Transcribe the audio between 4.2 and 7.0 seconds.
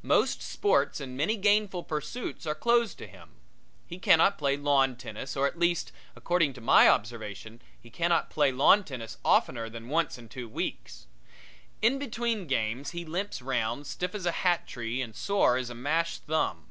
play lawn tennis, or, at least according to my